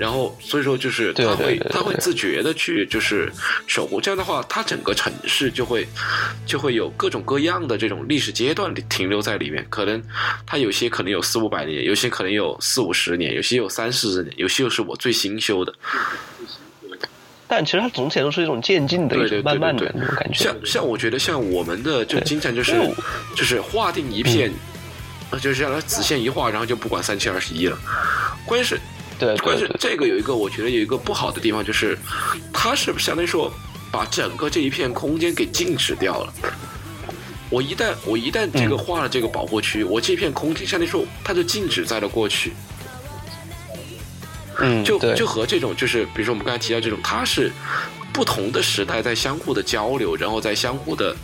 [0.00, 3.30] 然后，所以说就是他会他会自觉的去就是
[3.66, 5.86] 守护，这样的话，他整个城市就会
[6.46, 9.62] 就会有各种各样的这种历史阶段停留在里面。
[9.68, 10.02] 可能
[10.46, 15.74] 它有些可能有四五百年，有些可能有四五十年，有些有三四十年，有些又是我最新修的。
[17.46, 20.42] 但其实它总体都是一种渐进的、慢慢的那种感觉。
[20.42, 22.72] 像像我觉得像我们的就经常就是
[23.36, 24.50] 就是划定一片，
[25.42, 27.78] 就是让它子线一画，然后就不管三七二十一了。
[28.46, 28.80] 关键是。
[29.20, 31.96] 对，关键是这个有一个，我觉得有一个不好的地方，就是
[32.52, 33.52] 它是相当于说
[33.92, 36.32] 把整个这一片空间给禁止掉了。
[37.50, 42.52] 我一旦我一旦这个画了这个保护区，我这片空间相当于说它就静止在了过去。
[44.58, 47.52] 嗯，就就和这种就是，比如说我们刚才提到这种，它是。
[48.12, 51.14] 不同的时代在相互的交流，然后在相互的，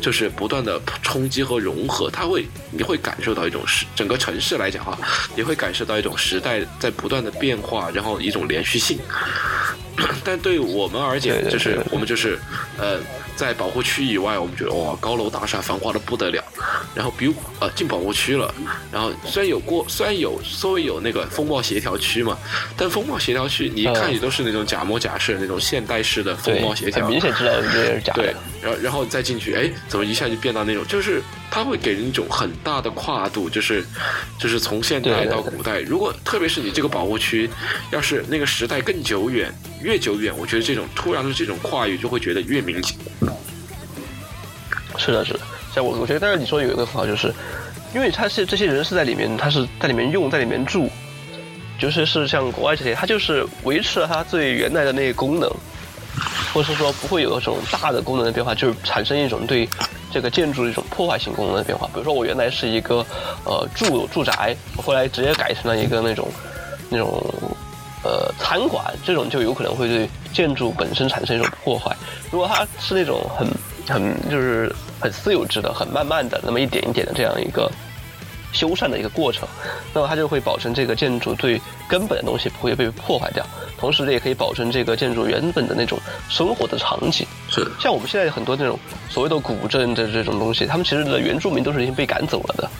[0.00, 4.98] 就是不断的冲击和融合，它会你会感受到一种时整个城市来讲哈，
[5.36, 8.98] 你会感受到一种时代在不断的变化，然后一种连续性。
[10.24, 12.38] 但对我们而言，就是我们就是
[12.78, 12.98] 呃
[13.36, 16.42] 在保护区以外，我们觉得哇，高楼大厦繁华的不得了。
[16.94, 18.54] 然后比如呃进保护区了，
[18.92, 22.36] 然后虽然有过，虽然有稍微有那个风暴协调区嘛，
[22.76, 28.22] 但风暴协调区你一看也都是那种假模假式的那种现代式的风暴协调，很明显知道这是假的。
[28.22, 33.84] 对，然后然后再进去，哎，怎么一下就变到那种，就是它会给人一种很大的跨度，就是
[34.38, 35.80] 就是从现代到古代。
[35.80, 37.48] 如果特别是你这个保护区，
[37.90, 42.96] 要是那个时代更久远，越久远，我觉得这种突然的这种跨越就会觉得越明显。
[45.04, 45.40] 是的，是的。
[45.74, 47.32] 像我，我觉得，但是你说有一个很好，就是
[47.94, 50.88] 因为他是这些人是在里面，他是在里面用，在里面住，
[51.78, 55.50] 就是是像国外这些，他就是维持了它最原来的那个功能，
[56.54, 59.68] 或者是说不会有那种大的功能的变化，就是产生一种对
[60.12, 61.86] 这个建筑一种破坏性功能的变化。
[61.88, 63.04] 比如说我原来是一个
[63.44, 66.28] 呃住住宅，我后来直接改成了一个那种
[66.90, 67.18] 那种
[68.04, 71.96] 呃餐馆，这种就有可能会对建筑本身产生一种破坏。
[72.30, 73.48] 如果它是那种很
[73.88, 74.70] 很就是。
[75.02, 77.68] 很私有制的，很慢慢的，那么一点一点的这样一个
[78.52, 79.48] 修缮的一个过程，
[79.92, 83.44] 那么它就会保证这个建筑最根本的东西不会被破坏掉，
[83.76, 87.26] 同时呢，也可以保证这个建筑原本的那种生活的场景。
[87.50, 92.70] 是，像我们现在很多那种所谓的古镇的这种东西，他们其实的原住民都是已经被赶走了的。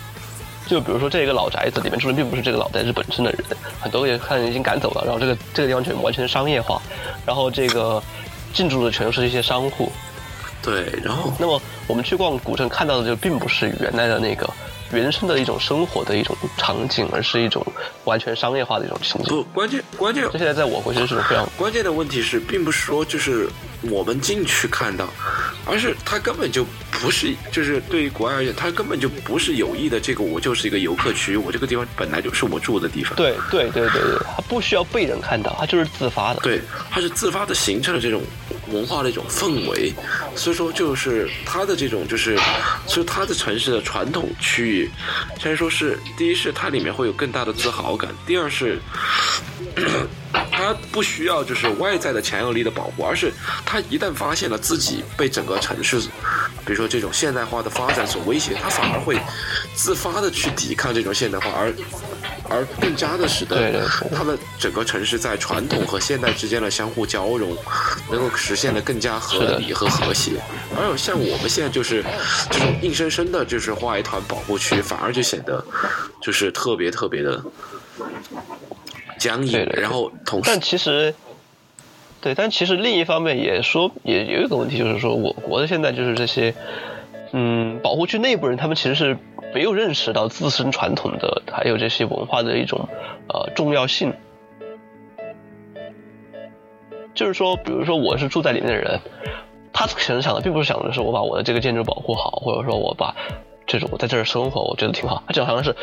[0.68, 3.40] 就比如说这个老宅子里面住的并不是这个老宅子本身的人，
[3.80, 6.80] 很多也看已经赶走了，然后这个这个地方全完全商业化，
[7.26, 8.00] 然后这个
[8.54, 9.90] 进驻的全都是一些商户。
[10.62, 14.48] 对，然后那么我们去逛古镇看到的就并不是原来的那个
[14.92, 17.64] 原生的一种生活的一种场景，而是一种
[18.04, 19.28] 完全商业化的一种情景。
[19.28, 23.48] 不，关键关键，这现在在我国其实是非常关键的问题是，并不是说就是
[23.90, 25.08] 我们进去看到，
[25.66, 30.00] 而是它根本就不是，就是对于国外而言，它根本就不是有意的。
[30.00, 33.14] 这个我就是一个游客区，我这个地方本来就是我住的地方。
[33.16, 36.40] 对对对对对，它不需要被人看到，它就是自发的。
[36.40, 38.22] 对，它是自发的形成了这种。
[38.68, 39.92] 文化的一种氛围，
[40.34, 42.38] 所以说就是它的这种就是，
[42.86, 44.90] 所以它的城市的传统区域，
[45.38, 48.78] 虽然说是第一是它里面会有更大的自豪感，第二是
[50.50, 53.32] 它不需要就是外在的强有力的保护，而是
[53.64, 55.98] 它一旦发现了自己被整个城市，
[56.64, 59.18] 比如说这种现代化的发展所威胁，它反而会
[59.74, 61.72] 自发的去抵抗这种现代化，而。
[62.50, 67.56] 而更加的使得他的整个城市在传统和现代之间的相互交融，
[68.10, 70.32] 能够实现的更加合理和和谐。
[70.76, 72.04] 而像我们现在就是
[72.50, 75.64] 这种硬生生的，就是画一团保护区，反而就显得
[76.20, 77.42] 就是特别特别的
[79.22, 79.64] 僵硬。
[79.72, 81.14] 然后同时，但其实
[82.20, 86.54] 对，但其实另一方面也说，也有一个问题，就是说我国的现在就是这些，
[87.32, 89.16] 嗯，保护区内部人他们其实是。
[89.54, 92.88] 没有认识到自身传统的还有这些文化的一种
[93.28, 94.14] 呃重要性，
[97.14, 98.98] 就是说，比如说我是住在里面的人，
[99.70, 103.14] 他可能想的并不是想的是我把我的这个建筑保护好，或者说我把。
[103.66, 105.22] 这种我在这儿生活，我觉得挺好。
[105.26, 105.74] 他就好像是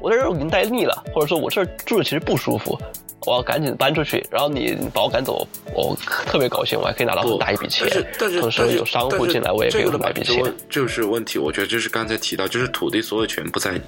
[0.00, 2.78] 我在这儿已经待腻了，或者说我这儿住着其实不舒服，
[3.26, 4.26] 我要赶紧搬出去。
[4.30, 5.96] 然后你把我赶走，我
[6.26, 7.86] 特别高兴，我还可以拿到很大一笔钱。
[8.18, 10.54] 但是同时有商户进来，我也可以大一笔钱。
[10.68, 13.80] 就是问题，我觉得就是刚才提到，就是土地所有权不在你，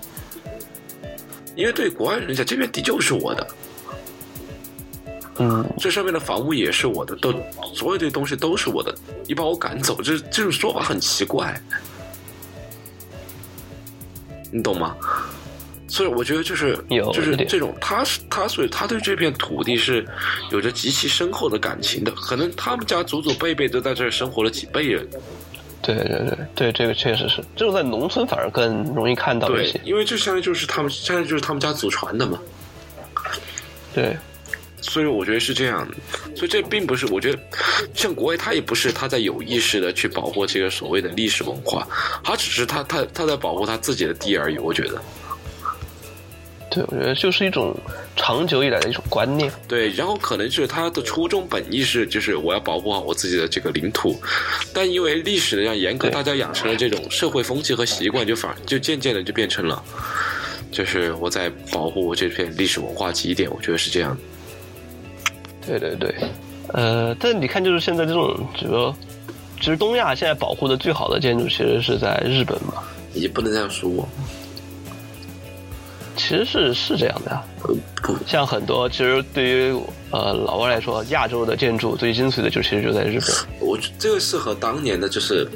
[1.56, 3.46] 因为对国外人讲，这片地就是我的。
[5.40, 7.32] 嗯，这上面的房屋也是我的，都
[7.72, 8.94] 所有这些东西都是我的。
[9.26, 11.58] 你把我赶走，这这种说法很奇怪。
[14.50, 14.96] 你懂吗？
[15.90, 16.78] 所以我觉得就是
[17.14, 20.06] 就是这种，他是他，所以他对这片土地是
[20.50, 22.12] 有着极其深厚的感情的。
[22.12, 25.08] 可能他们家祖祖辈辈都在这儿生活了几辈人。
[25.80, 32.38] 对对对对，这个确实是，这种在农村反而更容易看到一些，因为这相当于就是他们，相当于就是他们家祖传的嘛。
[33.94, 34.14] 对。
[34.80, 35.94] 所以我觉得是这样的，
[36.36, 37.38] 所以这并不是我觉得，
[37.94, 41.86] 像国外他也不是他在有意识的去保护这个所谓的历史文化，
[42.22, 44.58] 他只是他他他在保护他自己的地而已。
[44.58, 45.02] 我觉得，
[46.70, 47.76] 对，我觉得就是一种
[48.16, 49.50] 长久以来的一种观念。
[49.66, 54.20] 对，然后可能是他的初衷本意是就是我要保护好我自己的这个领土，
[54.72, 59.82] 但因为历史的这样严格，大家养成了这种社会风气和习惯，就反就渐渐的就变成了，
[60.70, 63.50] 就是我在保护我这片历史文化基点。
[63.50, 64.16] 我觉得是这样。
[65.68, 66.14] 对对对，
[66.72, 68.94] 呃，但你看，就是现在这种，这个，
[69.61, 72.83] 其实东亚现在保护的最好的建筑，其实是在日本嘛。
[73.12, 74.09] 也不能这样说，
[76.16, 77.42] 其实是是这样的呀。
[78.26, 79.78] 像很多，其实对于
[80.11, 83.28] 呃老外来说，亚洲的建筑最精髓的就其实就在日本。
[83.61, 85.47] 我这个是和当年的，就是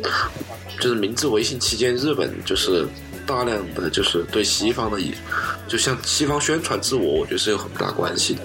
[0.78, 2.86] 就是明治维新期间，日本就是
[3.26, 4.98] 大量的就是对西方的，
[5.68, 8.40] 就像西方宣传自我，我觉得是有很大关系的。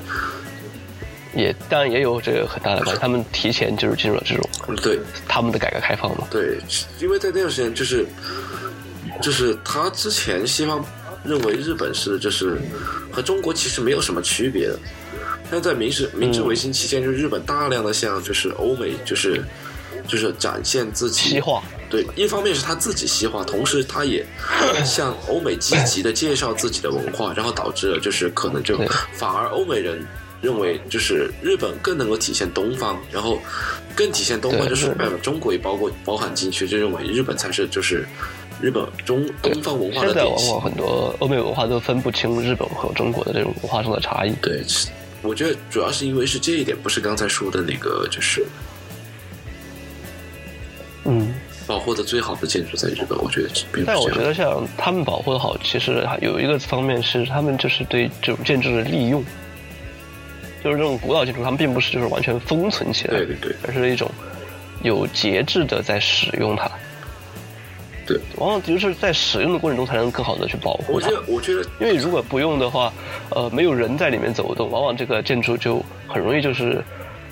[1.38, 5.00] 也当然也有这个很大的关系，他们提前就是进入了这种嗯对。
[5.28, 6.28] 他们的改革开放嘛。
[6.32, 6.58] 对，
[7.00, 8.06] 因为在那段时间就是
[9.22, 10.84] 就是他之前西方
[11.24, 12.58] 认为日本是就是
[13.12, 14.80] 和中国其实没有什么区别的，
[15.52, 19.44] 但在明治明治维新期间，就是日本大量的向就是欧美就是
[20.08, 21.30] 就是展现自己。
[21.30, 24.26] 西化，对，一方面是他自己西化，同时他也
[24.86, 28.78] 向欧美积极的介绍自己的文化，然后导致了就是可能就
[29.14, 30.06] 反而欧美人
[30.42, 33.40] 认为就是日本更能够体现东方，然后
[33.96, 38.06] 更体现东方就是中国也包括包含进去，就认为日本才是就是
[38.62, 40.64] 日本中东方文化的现在典型往往。
[40.64, 44.34] 很多欧美文化都分不清日本和中国的这种文化上的差异。
[44.42, 44.62] 对，
[45.22, 48.46] 我觉得主要是因为是这一点，不是刚才说的那个就是
[51.06, 51.34] 嗯，
[51.66, 54.10] 保护的最好的建筑在日本，我觉得并不但我。
[54.12, 59.24] 觉得像他们保护的好，其实还有一个方面是他们就是对这种建筑的利用，
[60.64, 64.10] 就是这种古老建筑，他们并不是就是完全封存起来，对对对而是一种
[64.84, 66.70] 有节制的在使用它。
[68.06, 71.12] 对，往往就是在使用的过程中才能更好的去保护它我觉。
[71.12, 72.92] 得，我觉得因为如果不用的话，
[73.32, 76.82] 呃，没有人在里面走动，往往这个建筑就很容易就是，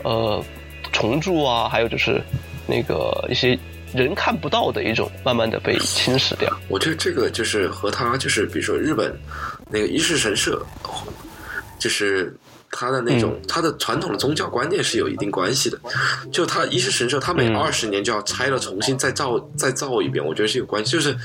[0.03, 0.43] 呃，
[0.91, 2.21] 重铸啊，还有就是
[2.67, 3.57] 那个一些
[3.93, 6.51] 人看不到的一种，慢慢的被侵蚀掉。
[6.67, 9.17] 我觉得这个就是和他就是比如说日本
[9.71, 10.61] 那个伊势神社，
[11.79, 12.35] 就是
[12.77, 15.79] 他的那种、嗯他的传统的宗教观念是有一定关系的。
[16.29, 20.91] 就他伊势神社，他每嗯二十年就要拆了重新再造再造一遍，我觉得是有关系。
[20.91, 21.15] 就是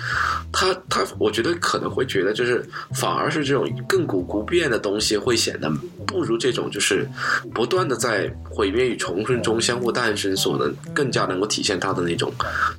[0.53, 5.69] 他他我觉得可能会觉得就是反而是这种亘古不变的东西会显得
[6.07, 7.09] 不如这种就是
[7.53, 12.33] 不断的在毁灭与重生中相互诞生所能更加能够体现它的那种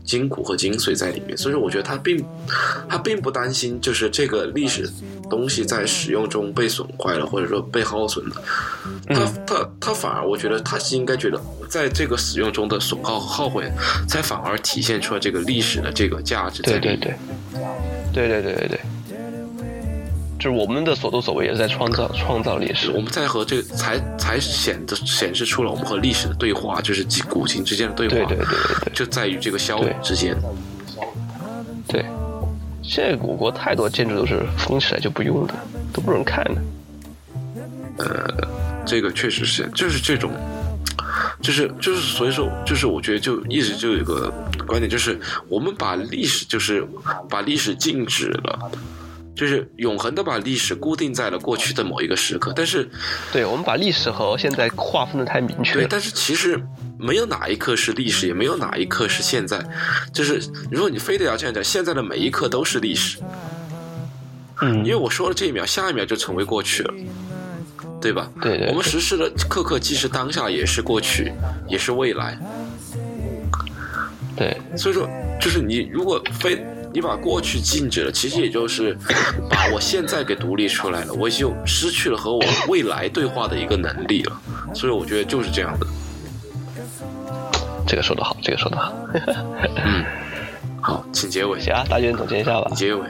[0.06, 1.38] 筋骨和精髓在里面。
[1.38, 2.24] 所以说，我觉得他并
[2.88, 4.90] 他并不担心就是这个历史
[5.30, 8.42] 东西在使用中被损坏了，或者说被耗损了。
[9.08, 11.40] 他他他反而我觉得他是应该觉得
[11.70, 13.70] 在这个使用中的损耗耗毁，
[14.08, 16.62] 才反而体现出了这个历史的这个价值。
[16.64, 17.16] 对对对，
[18.14, 18.80] 对对对对对，
[20.40, 23.00] 就是我们的所作所为也是在创造创造历史我。
[23.00, 30.36] 们在和这个才才显得显示出了我们和历史的对话，就是及古今之间的对话，对对对对对就在于这个消对之间。
[31.88, 32.06] 对，
[32.82, 35.54] 现在古国太多建筑都是封起来就不用的，
[35.92, 36.62] 都不能看的。
[38.86, 40.32] 这个确实是，就是这种，
[41.42, 44.32] 就是就是，所以说，就是我觉得就一直就有一个
[44.66, 46.86] 观点，就是我们把历史就是
[47.30, 48.72] 把历史静止了。
[49.34, 52.88] 就是永恒的把历史固定在了过去的某一个时刻，但是
[53.32, 56.62] 对，我们把历史和现在划分的太明确了对，但是其实
[57.00, 59.66] 没有哪一刻是历史，也没有哪一刻是现在。
[60.14, 60.40] 就是
[60.70, 63.20] 如果你非得要这样讲，现在的每一刻都是历史，
[64.62, 66.94] 嗯因为我说了这一秒，下一秒就成为过去了，
[68.02, 68.28] 对吧？
[68.42, 71.32] 对对我们实施的刻刻既是当下，也是过去，
[71.68, 72.38] 也是未来。
[74.36, 75.08] 对所以说，
[75.40, 76.60] 就是你如果非
[76.94, 78.98] 你把过去禁止了，其实也就是
[79.50, 84.42] 把我现在给独立出来了，我就失去了和我未来对话的一个能力了。
[84.74, 85.86] 所以我觉得就是这样的。
[87.86, 88.94] 这个说的好，这个说的好。
[89.86, 90.04] 嗯
[90.82, 92.72] 好，请结尾，行啊，大军总结一下吧。
[92.76, 93.02] 结尾。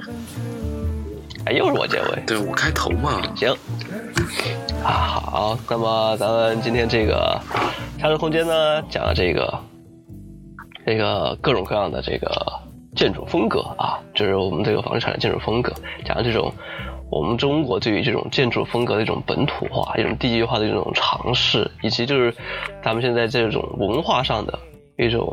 [1.45, 2.23] 哎，又是我结尾。
[2.25, 3.51] 对我开头嘛，行。
[4.83, 7.39] 啊，好，那么咱们今天这个
[7.99, 9.59] 沙洲空间呢，讲了这个
[10.85, 12.29] 这个各种各样的这个
[12.95, 15.73] 建筑风格啊，就是我们这个房地产的建筑风格，
[16.05, 16.51] 讲了这种
[17.11, 22.33] 我们中国对于这种建筑风格的一种本土化、一种地域化的一种尝试，以及就是
[22.83, 24.57] 咱们现在这种文化上的
[24.97, 25.27] 一种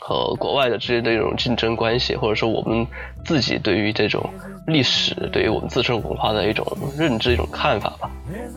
[0.00, 2.86] 和国外的之间的一种竞争关系，或者说我们
[3.24, 4.28] 自己对于这种
[4.66, 6.66] 历史、对于我们自身文化的一种
[6.98, 8.10] 认知、一种看法吧，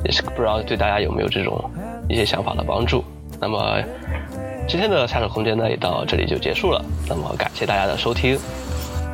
[0.05, 1.69] 也是不知道对大家有没有这种
[2.09, 3.03] 一些想法的帮助。
[3.39, 3.77] 那么
[4.67, 6.83] 今天的下手空间呢，也到这里就结束了。
[7.09, 8.39] 那么感谢大家的收听，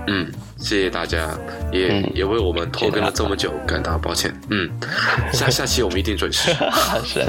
[0.05, 1.35] 嗯，谢谢大家，
[1.71, 4.31] 也、嗯也为我们拖更了这么久感到抱歉。
[4.49, 4.69] 嗯，
[5.33, 6.53] 下 下期我们一定准时。
[6.53, 7.27] 是 啊是啊。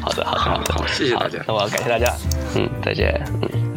[0.00, 2.14] 好的好的好的谢谢大家那我要感谢大家
[2.54, 3.72] 嗯再见嗯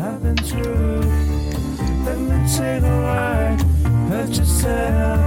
[4.07, 5.19] Hurt yourself,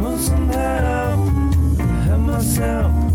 [0.00, 0.48] want some
[2.06, 3.09] help myself